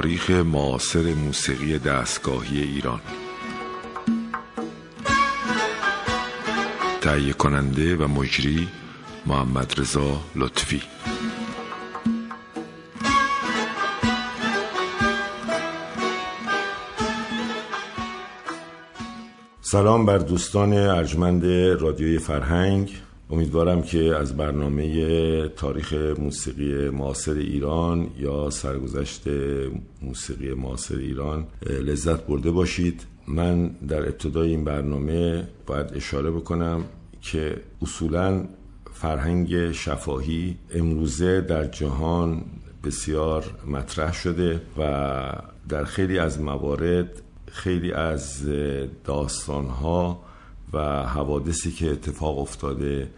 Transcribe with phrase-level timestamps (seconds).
[0.00, 3.00] تاریخ معاصر موسیقی دستگاهی ایران.
[7.00, 8.68] تهیه کننده و مجری
[9.26, 10.82] محمد رضا لطفی.
[19.60, 21.46] سلام بر دوستان ارجمند
[21.80, 23.00] رادیوی فرهنگ.
[23.30, 29.22] امیدوارم که از برنامه تاریخ موسیقی معاصر ایران یا سرگذشت
[30.02, 33.06] موسیقی معاصر ایران لذت برده باشید.
[33.26, 36.84] من در ابتدای این برنامه باید اشاره بکنم
[37.22, 38.44] که اصولا
[38.92, 42.44] فرهنگ شفاهی امروزه در جهان
[42.84, 45.32] بسیار مطرح شده و
[45.68, 48.42] در خیلی از موارد خیلی از
[49.04, 50.29] داستانها
[50.72, 53.08] و حوادثی که اتفاق افتاده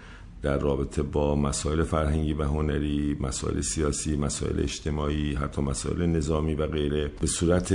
[0.43, 6.67] در رابطه با مسائل فرهنگی و هنری مسائل سیاسی مسائل اجتماعی حتی مسائل نظامی و
[6.67, 7.75] غیره به صورت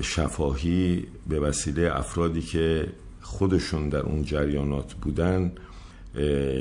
[0.00, 2.86] شفاهی به وسیله افرادی که
[3.20, 5.52] خودشون در اون جریانات بودن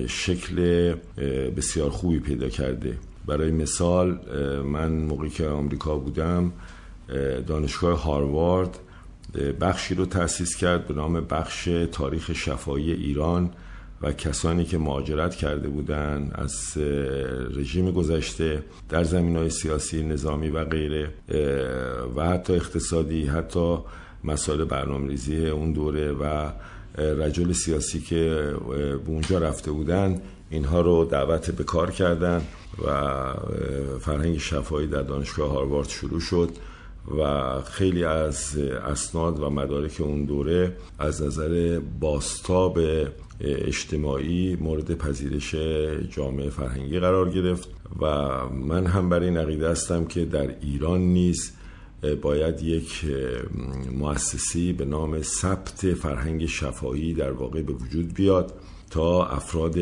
[0.07, 0.55] شکل
[1.57, 2.97] بسیار خوبی پیدا کرده.
[3.25, 4.19] برای مثال
[4.65, 6.51] من موقعی که آمریکا بودم
[7.47, 8.79] دانشگاه هاروارد
[9.61, 13.49] بخشی رو تأسیس کرد به نام بخش تاریخ شفایی ایران
[14.01, 16.77] و کسانی که مهاجرت کرده بودند از
[17.57, 21.09] رژیم گذشته در زمین های سیاسی نظامی و غیره
[22.15, 23.77] و حتی اقتصادی حتی
[24.23, 26.51] مسائل برنامه ریزی اون دوره و
[26.97, 28.53] رجل سیاسی که
[29.05, 32.41] به اونجا رفته بودن اینها رو دعوت به کار کردن
[32.85, 33.23] و
[33.99, 36.49] فرهنگ شفایی در دانشگاه هاروارد شروع شد.
[37.17, 42.79] و خیلی از اسناد و مدارک اون دوره از نظر باستاب
[43.41, 45.55] اجتماعی مورد پذیرش
[46.09, 47.69] جامعه فرهنگی قرار گرفت
[48.01, 48.05] و
[48.49, 51.51] من هم برای این عقیده هستم که در ایران نیز
[52.21, 53.05] باید یک
[53.91, 58.53] مؤسسی به نام ثبت فرهنگ شفایی در واقع به وجود بیاد.
[58.89, 59.75] تا افراد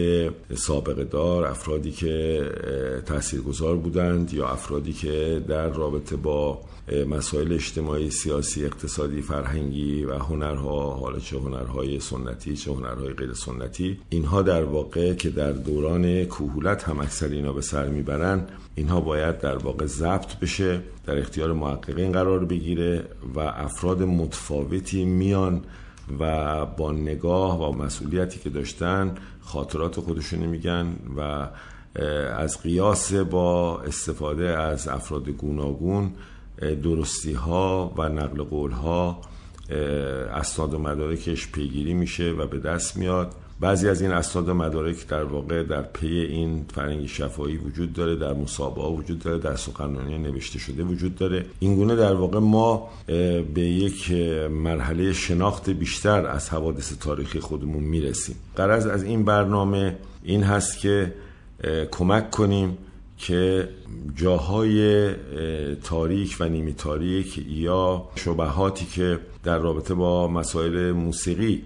[0.55, 2.43] سابقه دار افرادی که
[3.05, 6.61] تاثیرگذار بودند یا افرادی که در رابطه با
[7.09, 13.99] مسائل اجتماعی سیاسی اقتصادی فرهنگی و هنرها حالا چه هنرهای سنتی چه هنرهای غیر سنتی
[14.09, 19.39] اینها در واقع که در دوران کهولت هم اکثر اینا به سر می‌برن اینها باید
[19.39, 23.03] در واقع ضبط بشه در اختیار محققین قرار بگیره
[23.35, 25.61] و افراد متفاوتی میان
[26.19, 31.47] و با نگاه و مسئولیتی که داشتن خاطرات خودشون میگن و
[32.37, 36.11] از قیاس با استفاده از افراد گوناگون
[36.83, 39.21] درستی ها و نقل قول ها
[40.33, 43.35] اسناد و مدارکش پیگیری میشه و به دست میاد.
[43.59, 48.15] بعضی از این اسناد و مدارک در واقع در پی این فرنگی شفایی وجود داره
[48.15, 51.45] در مسابقه وجود داره در سخنرانی نوشته شده وجود داره.
[51.59, 52.89] این گونه در واقع ما
[53.53, 54.11] به یک
[54.51, 58.35] مرحله شناخت بیشتر از حوادث تاریخی خودمون می‌رسیم.
[58.55, 61.13] قرض از این برنامه این هست که
[61.91, 62.77] کمک کنیم
[63.17, 63.69] که
[64.15, 65.09] جاهای
[65.83, 71.63] تاریک و نیمی تاریک یا شبهاتی که در رابطه با مسائل موسیقی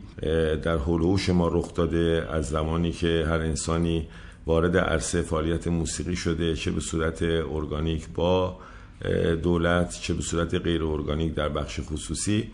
[0.64, 4.08] در حول ما رخ داده از زمانی که هر انسانی
[4.46, 8.58] وارد عرصه فعالیت موسیقی شده چه به صورت ارگانیک با
[9.44, 12.52] دولت چه به صورت غیر ارگانیک در بخش خصوصی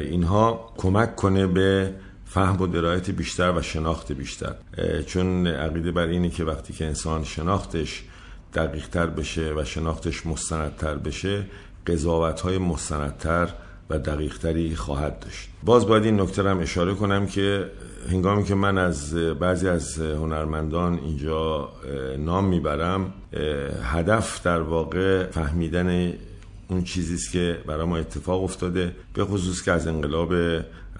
[0.00, 4.54] اینها کمک کنه به فهم و درایت بیشتر و شناخت بیشتر.
[5.06, 8.04] چون عقیده بر اینه که وقتی که انسان شناختش
[8.54, 11.44] دقیق تر بشه و شناختش مستندتر بشه
[11.86, 13.48] قضاوت های مستندتر
[13.90, 15.48] و دقیق تری خواهد داشت.
[15.64, 17.70] باز باید این نکته هم اشاره کنم که
[18.10, 21.68] هنگامی که من از بعضی از هنرمندان اینجا
[22.18, 23.12] نام می‌برم
[23.82, 26.12] هدف در واقع فهمیدن
[26.68, 30.32] اون چیزی است که برای ما اتفاق افتاده به خصوص که از انقلاب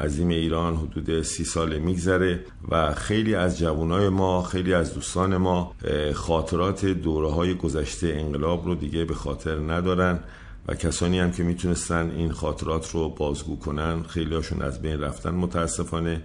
[0.01, 5.75] عظیم ایران حدود سی سال میگذره و خیلی از جوانای ما خیلی از دوستان ما
[6.15, 10.21] خاطرات دوره های گذشته انقلاب رو دیگه به خاطر ندارن
[10.69, 15.31] و کسانی هم که می‌تونستن این خاطرات رو بازگو کنن خیلی هاشون از بین رفتن
[15.31, 16.23] متاسفانه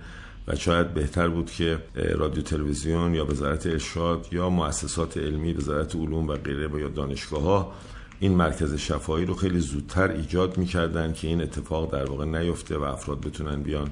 [0.47, 6.27] و شاید بهتر بود که رادیو تلویزیون یا وزارت ارشاد یا مؤسسات علمی وزارت علوم
[6.27, 7.73] و غیره و یا دانشگاه ها
[8.19, 12.83] این مرکز شفایی رو خیلی زودتر ایجاد می‌کردن که این اتفاق در واقع نیفته و
[12.83, 13.89] افراد بتونن بیان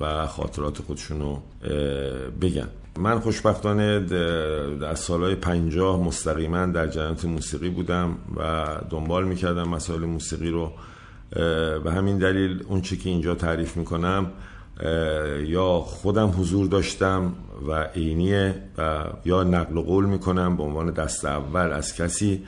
[0.00, 1.42] و خاطرات خودشون رو
[2.40, 2.68] بگن.
[2.98, 4.00] من خوشبختانه
[4.80, 10.72] در سالهای پنجاه مستقیما در جنات موسیقی بودم و دنبال می‌کردم مسائل موسیقی رو
[11.84, 14.30] به همین دلیل اون چی که اینجا تعریف می‌کنم
[15.46, 17.34] یا خودم حضور داشتم
[17.68, 22.44] و عینیه و یا نقل قول می‌کنم به عنوان دست اول از کسی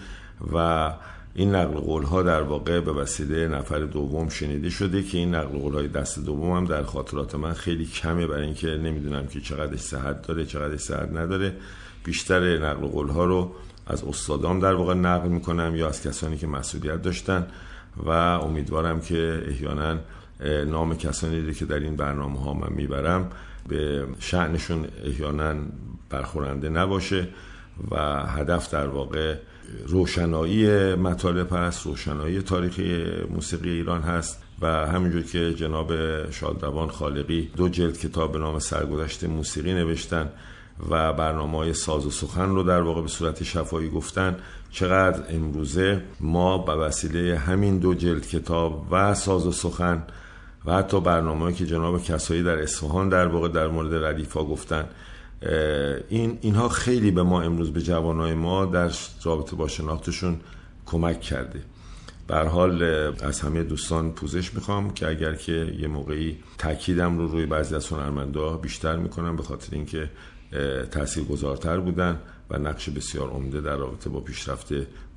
[0.52, 0.92] و
[1.38, 5.58] این نقل قول ها در واقع به وسیله نفر دوم شنیده شده که این نقل
[5.58, 9.76] قول های دست دوم هم در خاطرات من خیلی کمه برای اینکه نمی‌دونم که چقدر
[9.76, 11.56] صحت داره چقدر صحت نداره.
[12.04, 13.52] بیشتر نقل قول ها رو
[13.86, 17.46] از استادام در واقع نقل می‌کنم یا از کسانی که مسئولیت داشتن
[17.96, 19.98] و امیدوارم که احیانا
[20.66, 23.30] نام کسانی که در این برنامه ها من می‌برم
[23.68, 25.54] به شعنشون احیانا
[26.10, 27.28] برخورنده نباشه
[27.90, 29.36] و هدف در واقع
[29.86, 35.92] روشنایی مطالب هست روشنایی تاریخی موسیقی ایران هست و همینجور که جناب
[36.30, 40.30] شادروان خالقی دو جلد کتاب به نام سرگذشت موسیقی نوشتن
[40.90, 44.36] و برنامه های ساز و سخن رو در واقع به صورت شفایی گفتن
[44.70, 50.02] چقدر امروزه ما به وسیله همین دو جلد کتاب و ساز و سخن
[50.64, 54.84] و حتی برنامه که جناب کسایی در اصفهان در واقع در مورد ردیفا گفتن
[56.08, 58.90] این اینها خیلی به ما امروز به جوانای ما در
[59.24, 60.40] رابطه با شناختشون
[60.86, 61.62] کمک کرده.
[62.28, 62.82] بر حال
[63.22, 67.88] از همه دوستان پوزش می‌خوام که اگر که یه موقعی تاکیدم رو روی بعضی از
[67.88, 70.10] هنرمندا بیشتر می‌کنم به خاطر اینکه
[70.90, 72.18] تأثیر گذارتر بودن
[72.50, 74.68] و نقش بسیار عمده در رابطه با پیشرفت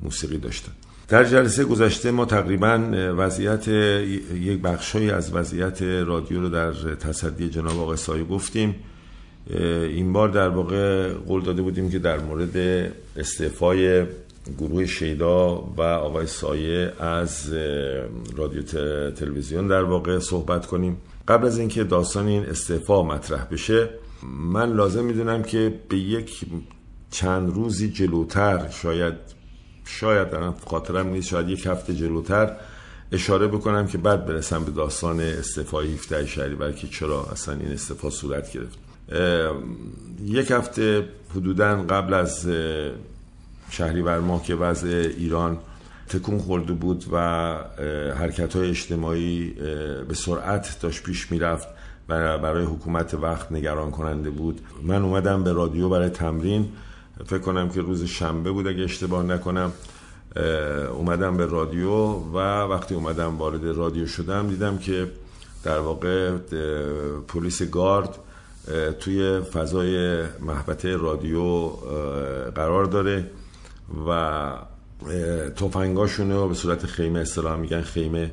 [0.01, 0.71] موسیقی داشتن.
[1.07, 2.83] در جلسه گذشته ما تقریبا
[3.17, 8.75] وضعیت یک بخشی از وضعیت رادیو رو در تصدی جناب آقای سایه گفتیم.
[9.49, 12.57] این بار در واقع قول داده بودیم که در مورد
[13.17, 14.05] استعفای
[14.57, 17.53] گروه شیدا و آقای سایه از
[18.35, 18.61] رادیو
[19.11, 20.97] تلویزیون در واقع صحبت کنیم.
[21.27, 23.89] قبل از اینکه داستان این استعفا مطرح بشه
[24.23, 26.45] من لازم می‌دونم که به یک
[27.11, 29.13] چند روزی جلوتر شاید
[29.85, 32.55] شاید در خاطرم نیست شاید یک هفته جلوتر
[33.11, 38.09] اشاره بکنم که بعد برسم به داستان استعفای 17 شهریور که چرا اصلا این استعفا
[38.09, 38.88] صورت گرفت.
[40.25, 42.47] یک هفته حدودا قبل از
[43.69, 45.57] شهریور ماه که وضع ایران
[46.09, 47.17] تکون خورده بود و
[48.17, 49.49] حرکت های اجتماعی
[50.07, 51.67] به سرعت داشت پیش می‌رفت
[52.09, 54.61] و برای حکومت وقت نگران کننده بود.
[54.83, 56.69] من اومدم به رادیو برای تمرین.
[57.25, 59.71] فکر کنم که روز شنبه بود اگه اشتباه نکنم.
[60.93, 65.07] اومدم به رادیو و وقتی اومدم وارد رادیو شدم دیدم که
[65.63, 66.37] در واقع
[67.27, 68.15] پلیس گارد
[68.99, 71.67] توی فضای محبته رادیو
[72.55, 73.25] قرار داره
[74.07, 74.51] و
[75.55, 78.31] توفنگاشونو به صورت خیمه اصطلاح میگن خیمه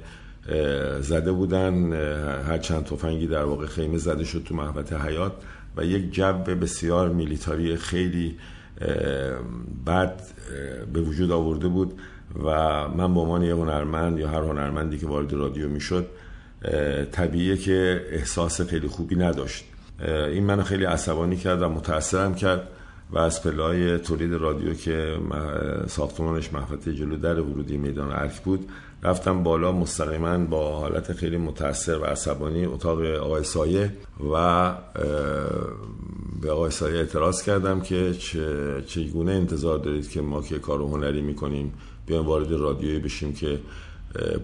[1.00, 1.92] زده بودن.
[2.42, 5.32] هر چند تفنگی در واقع خیمه زده شد تو محبت حیات
[5.76, 8.36] و یک جو بسیار میلیتاری خیلی
[9.86, 10.20] بد
[10.92, 11.92] به وجود آورده بود
[12.44, 12.48] و
[12.88, 16.06] من به عنوان یه هنرمند یا هر هنرمندی که وارد رادیو می‌شد
[17.12, 19.64] طبیعیه که احساس خیلی خوبی نداشت.
[20.04, 22.68] این منو خیلی عصبانی کرد و متاثرم کرد
[23.10, 25.18] و از پلای تولید رادیو که
[25.86, 28.68] ساختمانش محفظه جلو در ورودی میدان ارک بود
[29.02, 33.92] رفتم بالا مستقیما با حالت خیلی متاثر و عصبانی اتاق آقای سایه
[34.32, 34.74] و
[36.42, 38.12] به آقای سایه اعتراض کردم که
[38.86, 41.72] چگونه انتظار دارید که ما که کار هنری می‌کنیم
[42.06, 43.58] بیایم وارد رادیویی بشیم که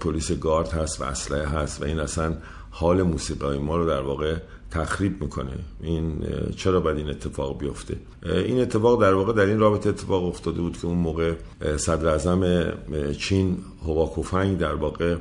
[0.01, 2.35] پلیس گارد هست و اسلحه هست و این اصلا
[2.71, 4.37] حال موسیقی ما رو در واقع
[4.73, 5.53] تخریب می‌کنه.
[5.83, 6.27] این
[6.57, 10.79] چرا باید این اتفاق بیفته؟ این اتفاق در واقع در این رابطه اتفاق افتاده بود
[10.79, 11.35] که اون موقع
[11.77, 12.73] صدر اعظم
[13.19, 15.17] چین هواکوفنگ در واقع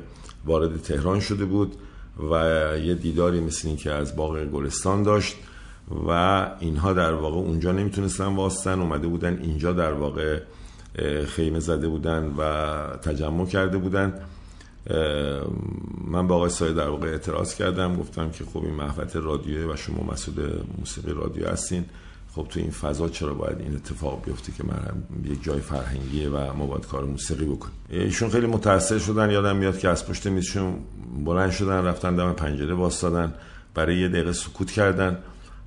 [0.46, 1.76] وارد تهران شده بود
[2.30, 2.34] و
[2.84, 5.36] یه دیداری مثل این که از باغ گلستان داشت
[6.08, 6.10] و
[6.60, 10.40] اینها در واقع اونجا نمی‌تونستن واستن اومده بودن اینجا در واقع
[11.26, 12.42] خیمه زده بودن و
[12.96, 14.14] تجمع کرده بودن.
[16.06, 19.76] من با آقای سایه در واقع اعتراض کردم گفتم که خب این محفت رادیوه و
[19.76, 21.84] شما مسئول موسیقی رادیو هستین.
[22.34, 26.52] خب تو این فضا چرا باید این اتفاق بیفته که من یک جای فرهنگیه و
[26.52, 30.74] ما باید کار موسیقی بکنیم؟ ایشون خیلی متاثر شدن یادم میاد که از پشت میزشون
[31.24, 33.34] بلند شدن رفتن دم پنجره واسطادن
[33.74, 35.18] برای یه دقیقه سکوت کردن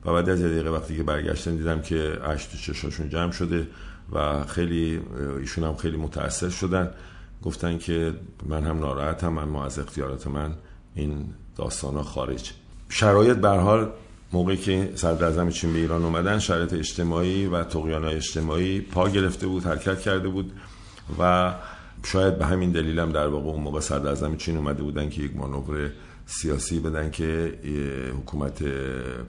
[0.06, 3.68] و بعد از یه دقیقه وقتی که برگشتن دیدم که اشک تو چشاشون جمع شده
[4.12, 5.00] و خیلی
[5.40, 6.92] ایشون هم خیلی متاثر شدن.
[7.46, 8.14] گفتن که
[8.46, 10.54] من هم ناراحتم اما از اختیارات من
[10.96, 11.26] این
[11.56, 12.52] داستان ها خارج.
[12.90, 13.90] شرایط به حال
[14.34, 19.64] موقعی که صدر چین به ایران اومدن شرایط اجتماعی و تقیان اجتماعی پا گرفته بود
[19.64, 20.52] حرکت کرده بود
[21.20, 21.54] و
[22.04, 25.92] شاید به همین دلیلم در واقع اون موقع صدر چین اومده بودن که یک مانور
[26.26, 27.60] سیاسی بدن که
[28.20, 28.64] حکومت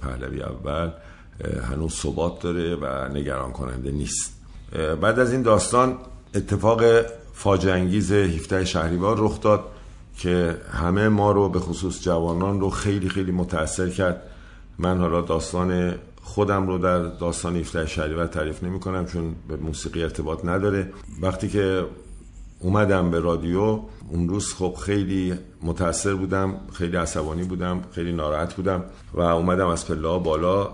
[0.00, 0.90] پهلوی اول
[1.70, 4.32] هنوز ثبات داره و نگران کننده نیست.
[5.00, 5.98] بعد از این داستان
[6.34, 6.82] اتفاق
[7.36, 9.64] فاجعه انگیز 17 شهریور رخ داد
[10.18, 14.22] که همه ما رو به خصوص جوانان رو خیلی خیلی متاثر کرد.
[14.78, 20.02] من حالا داستان خودم رو در داستان 17 شهریور تعریف نمی کنم چون به موسیقی
[20.02, 20.92] ارتباط نداره.
[21.22, 21.84] وقتی که
[22.60, 28.84] اومدم به رادیو اون روز خب خیلی متاثر بودم خیلی عصبانی بودم خیلی ناراحت بودم
[29.14, 30.68] و اومدم از پله بالا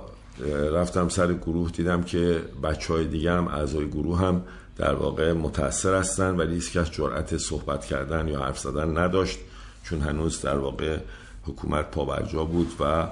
[0.73, 4.43] رفتم سر گروه دیدم که بچه های دیگه هم اعضای گروه هم
[4.83, 9.39] در واقع متاثر هستن ولی هیچ کس جرأت صحبت کردن یا حرف زدن نداشت.
[9.85, 10.99] چون هنوز در واقع
[11.47, 13.09] حکومت پابرجا بود و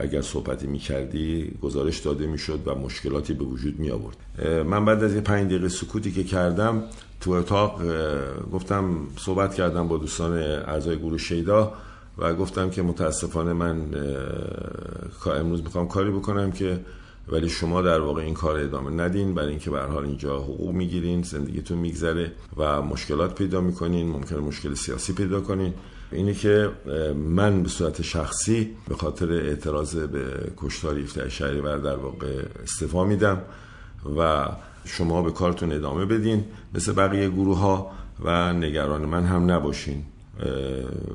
[0.00, 4.16] اگر صحبتی می کردی گزارش داده می شد و مشکلاتی به وجود می آورد
[4.66, 6.82] من بعد از یه پنج دقیقه سکوتی که کردم
[7.20, 7.82] تو اتاق
[8.52, 11.72] گفتم صحبت کردم با دوستان اعضای گروه شیدا
[12.18, 13.80] و گفتم که متاسفانه من
[15.26, 16.80] امروز می‌خوام کاری بکنم که
[17.28, 19.34] ولی شما در واقع این کار ادامه ندین.
[19.34, 24.74] برای اینکه به حال اینجا حقوق می‌گیرین زندگیتون میگذره و مشکلات پیدا می‌کنین ممکن مشکل
[24.74, 25.74] سیاسی پیدا کنین.
[26.12, 26.70] اینه که
[27.14, 33.42] من به صورت شخصی به خاطر اعتراض به کشتار شهری شهریور در واقع استفا میدم
[34.18, 34.48] و
[34.84, 37.90] شما به کارتون ادامه بدین مثل بقیه گروه ها
[38.24, 40.04] و نگران من هم نباشین.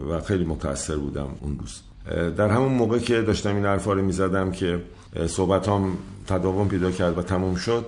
[0.10, 1.82] و خیلی متاثر بودم اون روز.
[2.38, 4.81] در همون موقع که داشتم این حرفا رو می‌زدم که
[5.27, 7.86] صحبتام تداوم پیدا کرد و تموم شد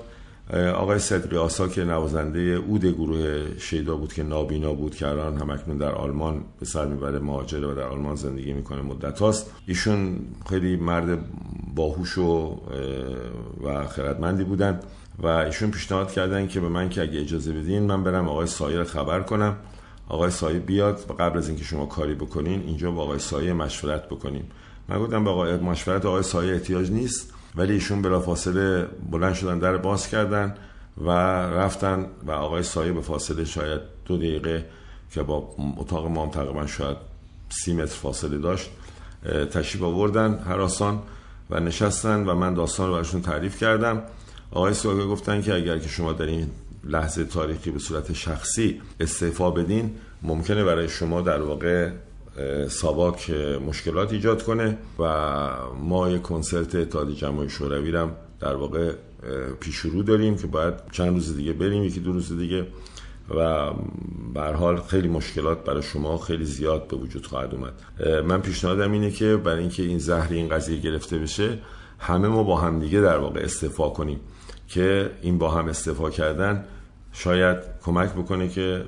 [0.76, 5.78] آقای صدقی آسا که نوازنده اود گروه شیدا بود که نابینا بود که الان همکنون
[5.78, 9.52] در آلمان به سر می‌بره مهاجره و در آلمان زندگی می‌کنه مدت هاست.
[9.68, 11.20] ایشون خیلی مرد
[11.76, 12.60] باهوش و
[13.64, 14.80] و خردمندی بودن
[15.20, 18.84] و ایشون پیشنهاد کردن که به من که اگه اجازه بدین من برم آقای سایه
[18.84, 19.56] خبر کنم.
[20.14, 24.10] آقای سایه بیاد و قبل از اینکه شما کاری بکنین اینجا با آقای سایه مشورت
[24.10, 24.52] بکنیم.
[24.90, 29.78] من گفتم به آقای مشورت آقای سایه احتیاج نیست ولی ایشون بلافاصله بلند شدن در
[29.78, 30.56] باز کردن
[30.98, 34.66] و رفتن و آقای سایه به فاصله شاید دو دقیقه
[35.12, 36.98] که با اتاق ما هم تقریبا شاید
[37.50, 38.70] سی متر فاصله داشت
[39.52, 41.00] تشریف آوردن هراسان
[41.50, 44.02] و نشستن و من داستان رو برشون تعریف کردم.
[44.52, 46.50] آقای سایه گفتن که اگر که شما در این
[46.84, 51.92] لحظه تاریخی به صورت شخصی استعفا بدین ممکنه برای شما در واقع
[52.68, 53.30] ساواک
[53.68, 55.04] مشکلات ایجاد کنه و
[55.82, 58.94] ما یک کنسرت اتحادیه جمعی شوروی هم در واقع
[59.60, 62.68] پیش رو داریم که باید چند روز دیگه بریم یکی دو روز دیگه
[63.30, 63.72] و
[64.34, 67.74] به حال خیلی مشکلات برای شما خیلی زیاد به وجود خواهد اومد.
[68.26, 71.60] من پیشنهادم اینه که برای اینکه این زهر این قضیه گرفته بشه
[72.00, 74.20] همه ما با هم دیگه در واقع استفا کنیم
[74.68, 76.66] که این با هم استفا کردن
[77.14, 78.86] شاید کمک بکنه که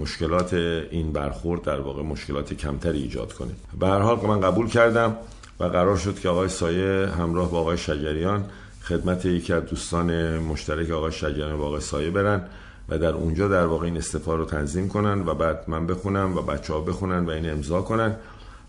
[0.00, 0.54] مشکلات
[0.90, 3.50] این برخورد در واقع مشکلات کمتری ایجاد کنه.
[3.80, 5.16] به هر حال من قبول کردم
[5.60, 8.44] و قرار شد که آقای سایه همراه با آقای شجریان
[8.82, 12.42] خدمت یکی از دوستان مشترک آقای شجریان و آقای سایه برن
[12.88, 16.42] و در اونجا در واقع این استفا رو تنظیم کنن و بعد من بخونم و
[16.42, 18.16] بچه ها بخونن و این امضا کنن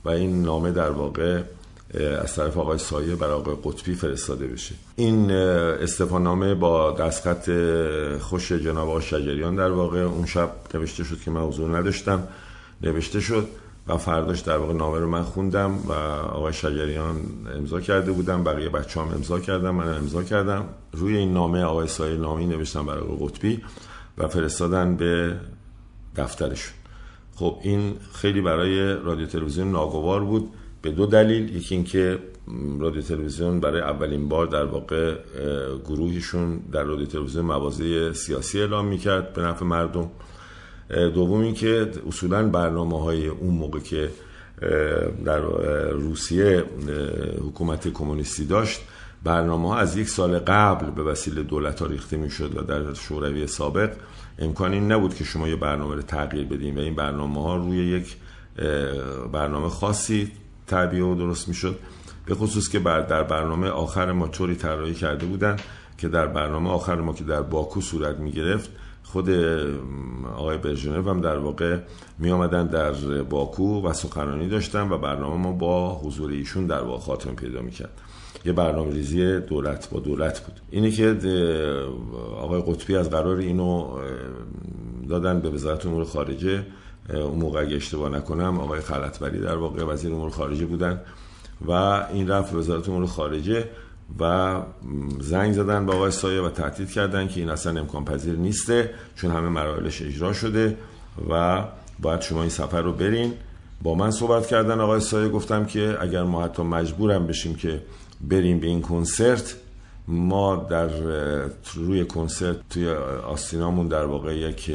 [0.05, 1.41] و این نامه در واقع
[2.21, 4.75] از طرف آقای سایه برای آقای قطبی فرستاده بشه.
[4.95, 7.49] این استفانامه با دستخط
[8.19, 12.27] خوش جناب آقای شجریان در واقع اون شب نوشته شد که من حضور نداشتم.
[12.81, 13.47] نوشته شد
[13.87, 15.91] و فرداش در واقع نامه رو من خوندم و
[16.31, 17.21] آقای شجریان
[17.55, 18.43] امضا کرده بودم.
[18.43, 20.65] بقیه بچه هم امضا کردم من امضا کردم.
[20.91, 23.61] روی این نامه آقای سایه نامی نوشتم برای آقای قطبی
[24.17, 25.35] و فرستادن به
[26.15, 26.73] دفترشون.
[27.35, 30.49] خب این خیلی برای رادیو تلویزیون ناگوار بود.
[30.83, 31.55] به دو دلیل.
[31.55, 32.19] یکی اینکه
[32.79, 35.15] رادیو تلویزیون برای اولین بار در واقع
[35.85, 40.09] گروهشون در رادیو تلویزیون موازه سیاسی اعلام می‌کرد به نفع مردم.
[40.89, 44.09] دوم اینکه اصولا برنامه های اون موقع که
[45.25, 45.39] در
[45.91, 46.63] روسیه
[47.39, 48.81] حکومت کمونیستی داشت
[49.23, 53.47] برنامه ها از یک سال قبل به وسیله دولت ها ریخته می‌شد و در شوروی
[53.47, 53.91] سابق.
[54.39, 58.15] امکانی نبود که شما یه برنامه رو تغییر بدیم و این برنامه ها روی یک
[59.31, 60.31] برنامه خاصی
[60.67, 61.79] تعبیه و درست می‌شد
[62.25, 65.57] به خصوص که در برنامه آخر ما طوری طراحی کرده بودن
[65.97, 68.69] که در برنامه آخر ما که در باکو صورت می گرفت
[69.03, 69.29] خود
[70.35, 71.77] آقای برژنف هم در واقع
[72.19, 72.91] می آمدن در
[73.23, 77.71] باکو و سخنرانی داشتن و برنامه ما با حضور ایشون در واقع خاتم پیدا می
[77.71, 78.01] کرد
[78.45, 80.59] یه برنامه ریزی دولت با دولت بود.
[80.71, 81.17] اینه که
[82.37, 83.99] آقای قطبی از قرار اینو
[85.09, 86.65] دادن به وزارت امور خارجه
[87.09, 91.01] اون موقع اگه اشتباه نکنم آقای خلطبری در واقع وزیر امور خارجه بودن
[91.67, 93.69] و این رفت وزارت امور خارجه
[94.19, 94.55] و
[95.19, 99.31] زنگ زدن به آقای سایه و تهدید کردن که این اصلا امکان پذیر نیسته چون
[99.31, 100.77] همه مراحلش اجرا شده
[101.29, 101.63] و
[101.99, 103.33] باید شما این سفر رو برین.
[103.81, 107.81] با من صحبت کردن آقای سایه گفتم که اگر ما حتی مجبورم بشیم که
[108.21, 109.55] بریم به این کنسرت
[110.07, 110.89] ما در
[111.75, 112.89] روی کنسرت توی
[113.27, 114.71] آستینامون در واقع یک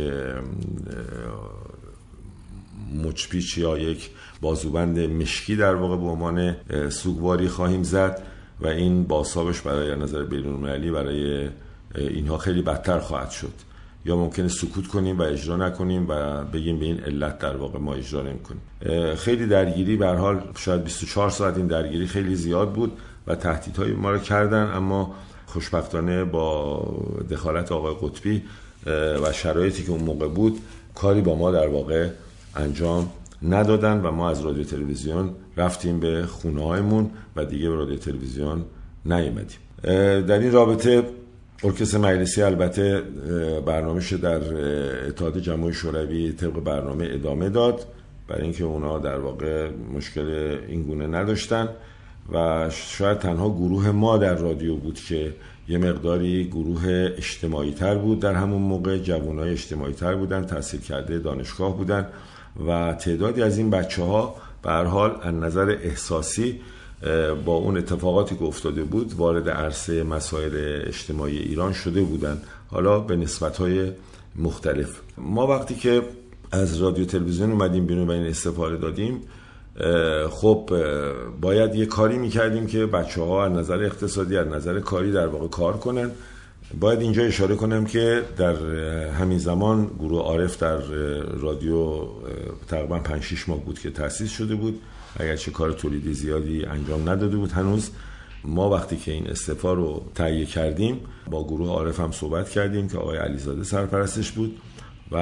[2.95, 6.57] مچپیچ یا یک بازوبند مشکی در واقع به عنوان
[6.89, 8.23] سوگواری خواهیم زد
[8.61, 11.49] و این باسابش برای نظر بیرون برای
[11.95, 13.53] اینها خیلی بدتر خواهد شد.
[14.05, 17.95] یا ممکنه سکوت کنیم و اجرا نکنیم و بگیم به این علت در واقع ما
[17.95, 18.61] اجرا نمی‌کنیم.
[19.15, 22.93] خیلی درگیری به حال شاید 24 ساعت این درگیری خیلی زیاد بود
[23.27, 25.15] و تهدیدهای ما رو کردن اما
[25.47, 26.83] خوشبختانه با
[27.31, 28.43] دخالت آقای قطبی
[29.23, 30.59] و شرایطی که اون موقع بود
[30.95, 32.09] کاری با ما در واقع
[32.59, 33.11] انجام
[33.43, 38.65] ندادن و ما از رادیو تلویزیون رفتیم به خونه هایمون و دیگه به رادیو تلویزیون
[39.07, 39.59] نیومدیم.
[40.27, 41.03] در این رابطه
[41.65, 43.03] ارکستر مجلسی البته
[43.67, 44.41] برنامهش در
[45.07, 47.87] اتحاد جمهوری شوروی طبق برنامه ادامه داد.
[48.29, 51.69] برای اینکه اونا در واقع مشکل این گونه نداشتن
[52.33, 55.35] و شاید تنها گروه ما در رادیو بود که
[55.69, 58.21] یه مقداری گروه اجتماعی تر بود.
[58.21, 62.07] در همون موقع جوانای اجتماعی تر بودن تحصیل کرده دانشگاه بودن.
[62.67, 64.35] و تعدادی از این بچه ها
[64.65, 66.61] حال از نظر احساسی
[67.45, 73.17] با اون اتفاقاتی که افتاده بود وارد عرصه مسائل اجتماعی ایران شده بودن حالا به
[73.17, 73.61] نسبت
[74.37, 75.01] مختلف.
[75.19, 76.03] ما وقتی که
[76.53, 79.21] از رادیو تلویزیون اومدیم بیرون و این استفاده دادیم
[80.31, 80.71] خب
[81.41, 85.49] باید یه کاری می‌کردیم که بچه ها از نظر اقتصادی از نظر کاری در واقع
[85.49, 86.11] کار کنن.
[86.75, 88.55] باید اینجا اشاره کنم که در
[89.09, 90.77] همین زمان گروه عارف در
[91.41, 92.07] رادیو
[92.69, 94.81] تقریبا 5 6 ماه بود که تأسیس شده بود.
[95.17, 97.91] اگرچه کار تولیدی زیادی انجام نداده بود هنوز.
[98.45, 102.99] ما وقتی که این استفا رو تهیه کردیم با گروه عارف هم صحبت کردیم که
[102.99, 104.61] آقای علیزاده سرپرستش بود
[105.11, 105.17] و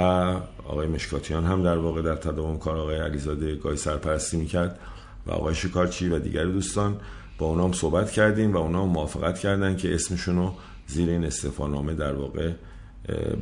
[0.65, 4.79] آقای مشکاتیان هم در واقع در تداوم کار آقای علیزاده گاهی سرپرستی می‌کرد
[5.27, 6.97] و آقای شکارچی و دیگر دوستان
[7.39, 10.55] با اونام صحبت کردیم و اونا موافقت کردن که اسمشون رو
[10.87, 12.53] زیر این استفانامه در واقع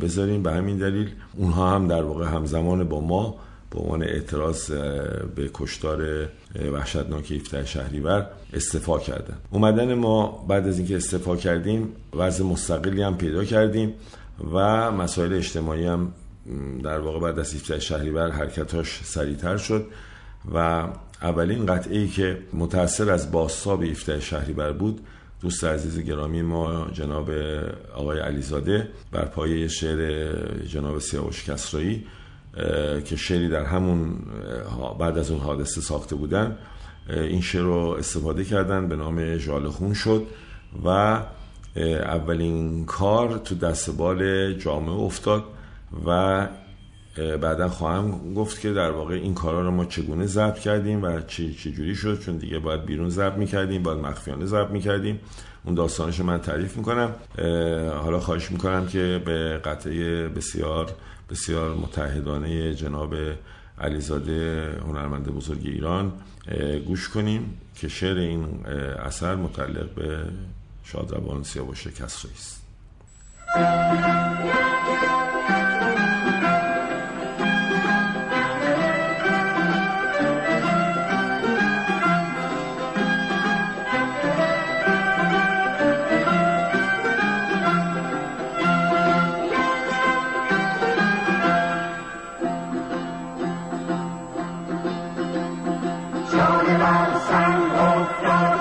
[0.01, 0.43] بذاریم.
[0.43, 3.37] به همین دلیل اونها هم در واقع همزمان با ما
[3.71, 4.71] به عنوان اعتراض
[5.37, 6.29] به کشتار
[6.73, 9.37] وحشتناک افتح شهریور استفا کردن.
[9.51, 13.95] اومدن ما بعد از اینکه استفا کردیم وضع مستقلی هم پیدا کردیم
[14.53, 16.13] و مسائل اجتماعی هم
[16.83, 19.87] در واقع بعد از افتح شهریور حرکتاش سریعتر شد
[20.55, 20.89] و
[21.23, 25.01] اولین قطعه ای که متأثر از باستاب افتح شهریور بود
[25.45, 27.31] دوست عزیز گرامی ما جناب
[27.95, 32.05] آقای علیزاده بر پایه شعر جناب سیاوش کسرایی
[33.05, 34.19] که شعری در همون
[34.99, 36.57] بعد از اون حادثه ساخته بودن
[37.09, 40.27] این شعر رو استفاده کردن به نام جال خون شد
[40.85, 40.89] و
[41.77, 45.45] اولین کار تو دستبال جامعه افتاد
[46.07, 46.49] و
[47.17, 51.53] بعدا خواهم گفت که در واقع این کارا رو ما چگونه ضبط کردیم و چه
[51.53, 55.21] جوری شد؟ چون دیگه باید بیرون ضبط می‌کردیم باید مخفیانه ضبط می‌کردیم.
[55.65, 57.15] اون داستانش من تعریف می‌کنم.
[58.03, 60.91] حالا خواهش می‌کنم که به قطعه بسیار
[61.31, 63.15] بسیار متحدانه جناب
[63.79, 66.13] علیزاده هنرمند بزرگ ایران
[66.87, 68.67] گوش کنیم که شعر این
[69.05, 70.25] اثر متعلق به
[70.85, 72.65] شادروان سیاوش کسری است.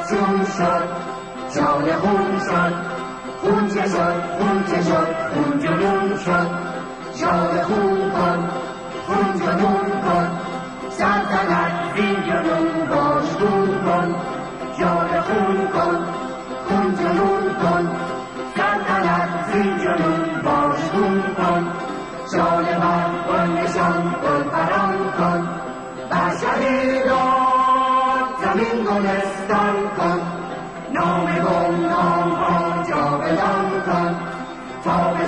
[0.06, 0.82] 雄山
[1.50, 2.74] 照亮红山
[3.42, 3.98] 红旗山
[4.38, 4.92] 红旗山
[5.34, 6.46] 红军龙船
[7.14, 7.22] 照
[7.54, 7.74] 亮红
[8.12, 8.18] 帆
[9.08, 9.64] 红军龙
[10.02, 10.06] 船
[10.92, 11.63] 下大雨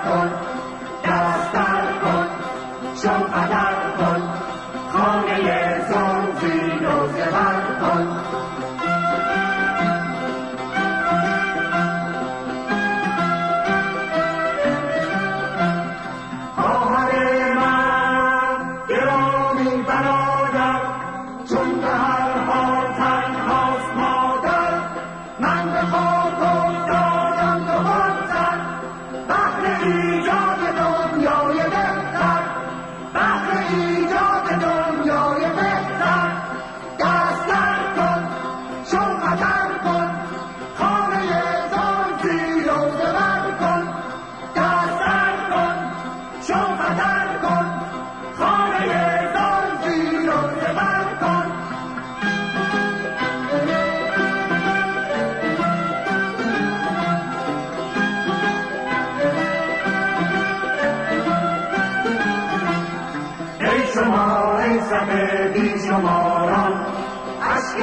[0.00, 0.30] Dastarkon,
[1.02, 2.26] Dastarkon,
[2.96, 3.69] schon allein.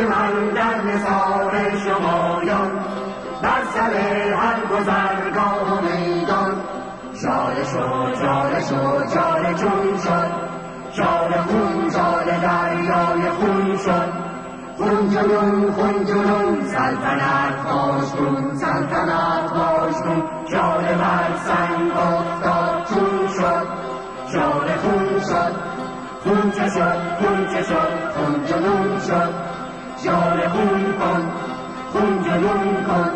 [0.10, 1.54] من در نثار
[1.86, 2.72] شمایان
[3.42, 3.94] بر سر
[4.34, 5.82] هر گذرگاه
[7.24, 10.32] جاله شد جاله شد جاله چون شد.
[10.94, 14.14] جاله خون جاله دریای خون شد.
[14.78, 23.28] خون جنون خون جنون سلطنت باش کن سلطنت باش کن جاله بر سنگ افتاد چون
[23.28, 23.68] شد.
[24.34, 25.56] جاله خون شد.
[26.24, 29.34] خون چه شد؟ خون چه شد؟ خون جنون شد.
[30.06, 31.32] جان خون کن
[31.92, 33.12] خون جنون کن.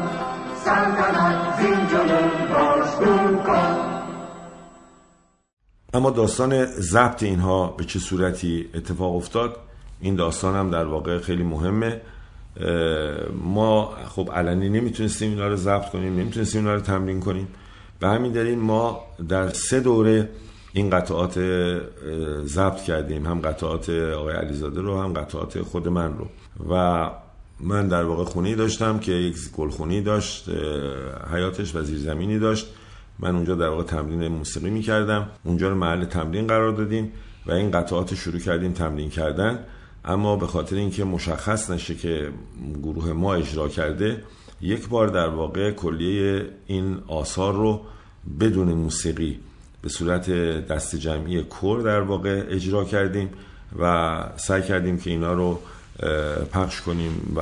[0.56, 2.96] سلطنت زین جنون باش
[3.46, 3.91] کن.
[5.94, 9.56] اما داستان ضبط اینها به چه صورتی اتفاق افتاد
[10.02, 12.02] این داستان هم در واقع خیلی مهمه.
[13.44, 17.48] ما خب علنی نمی‌تونستیم اینا رو ضبط کنیم نمی‌تونستیم اینا رو تمرین کنیم.
[18.00, 19.00] به همین دلیل ما
[19.30, 20.30] در سه دوره
[20.74, 21.40] این قطعات
[22.46, 26.28] ضبط کردیم هم قطعات آقای علیزاده رو هم قطعات خود من رو.
[26.74, 27.10] و
[27.60, 30.50] من در واقع خونی داشتم که یک گلخونی داشت
[31.34, 32.74] حیاتش و زیرزمینی داشت.
[33.22, 37.12] من اونجا در واقع تمرین موسیقی می کردم اونجا رو محل تمرین قرار دادیم
[37.46, 39.60] و این قطعات شروع کردیم تمرین کردن.
[40.06, 42.30] اما به خاطر اینکه مشخص نشه که
[42.84, 44.24] گروه ما اجرا کرده
[44.62, 47.82] یک بار در واقع کلیه این آثار رو
[48.40, 49.40] بدون موسیقی
[49.82, 50.30] به صورت
[50.68, 53.30] دست جمعی کور در واقع اجرا کردیم
[53.80, 55.60] و سعی کردیم که اینا رو
[56.52, 57.42] پخش کنیم و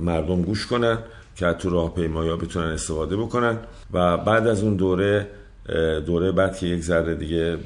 [0.00, 0.98] مردم گوش کنن.
[1.36, 3.58] که تو راه پیمایا بتونن استفاده بکنن
[3.92, 5.28] و بعد از اون دوره
[6.06, 7.58] دوره بعد که یک ذره دیگه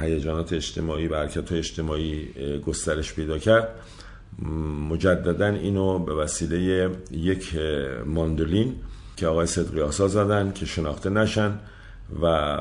[0.00, 2.28] هیجانات اجتماعی و حرکت اجتماعی
[2.66, 3.68] گسترش پیدا کرد
[4.90, 7.56] مجددا اینو به وسیله یک
[8.06, 8.74] ماندولین
[9.16, 11.58] که آقای صدقی آسا زدن که شناخته نشن.
[12.22, 12.56] و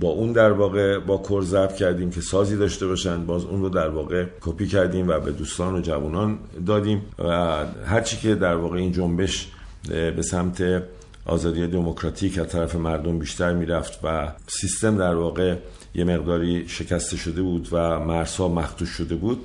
[0.00, 3.68] با اون در واقع با کور ضبط کردیم که سازی داشته باشن باز اون رو
[3.68, 8.76] در واقع کپی کردیم و به دوستان و جوانان دادیم و هرچی که در واقع
[8.76, 9.48] این جنبش
[9.88, 10.82] به سمت
[11.26, 15.56] آزادی دموکراتیک از طرف مردم بیشتر می‌رفت و سیستم در واقع
[15.94, 19.44] یه مقداری شکسته شده بود و مرسا مختوش شده بود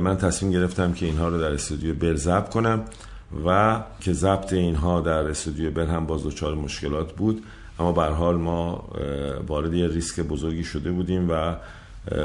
[0.00, 2.84] من تصمیم گرفتم که اینها رو در استودیو بل ضبط کنم
[3.46, 7.42] و که ضبط اینها در استودیو بل هم باز دچار مشکلات بود.
[7.80, 8.88] اما به حال ما
[9.46, 11.56] وارد یه ریسک بزرگی شده بودیم و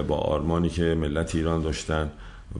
[0.08, 2.12] با آرمانی که ملت ایران داشتن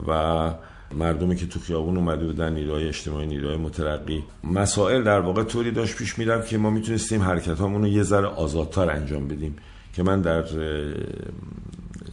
[0.08, 0.50] و
[0.94, 4.24] مردمی که تو خیابون اومده بودن نیروهای اجتماعی نیروهای مترقی.
[4.44, 8.90] مسائل در واقع طوری داشت پیش می‌رفت که ما می‌تونستیم حرکت رو یه ذره آزادتر
[8.90, 9.56] انجام بدیم.
[9.94, 10.44] که من در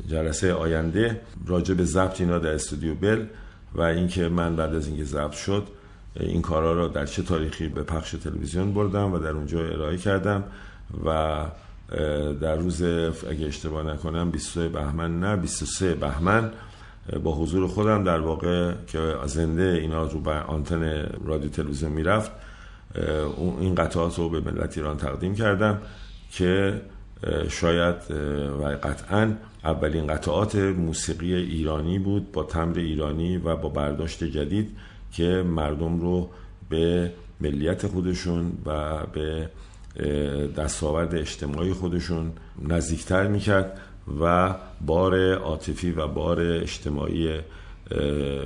[0.08, 3.26] جلسه آینده راجع به ضبط اینا در استودیو بل
[3.76, 5.68] و اینکه من بعد از اینکه ضبط شد
[6.20, 10.44] این کارا را در چه تاریخی به پخش تلویزیون بردم و در اونجا ارائه کردم.
[11.06, 11.46] و
[12.42, 16.52] در روز اگه اشتباه نکنم 23 بهمن نه 23 بهمن
[17.24, 22.32] با حضور خودم در واقع که زنده اینا رو به آنتن رادیو تلویزیون می‌رفت
[23.60, 25.82] این قطعات رو به ملت ایران تقدیم کردم
[26.32, 26.82] که
[27.50, 28.12] شاید
[28.62, 34.78] و قطعا اولین قطعات موسیقی ایرانی بود با تمر ایرانی و با برداشت جدید
[35.12, 36.30] که مردم رو
[36.70, 39.50] به ملیت خودشون و به
[40.58, 43.80] دستاورد اجتماعی خودشون نزدیکتر می‌کرد
[44.22, 47.40] و بار عاطفی و بار اجتماعی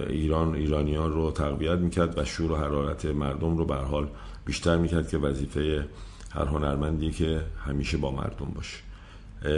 [0.10, 4.08] ایران ایرانیان رو تقویت می‌کرد و شور و حرارت مردم رو به حال
[4.46, 5.88] بیشتر می‌کرد که وظیفه
[6.32, 8.78] هر هنرمندی که همیشه با مردم باشه.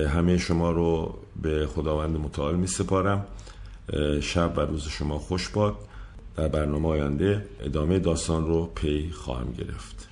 [0.07, 3.25] همه شما رو به خداوند متعال می سپارم
[4.21, 5.75] شب و روز شما خوش باد.
[6.35, 10.08] در برنامه آینده ادامه داستان رو پی خواهم گرفت.